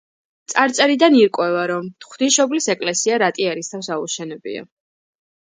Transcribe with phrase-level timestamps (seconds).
[0.51, 4.67] წარწერიდან ირკვევა, რომ ღვთისმშობლის ეკლესია რატი ერისთავს აუშენებია.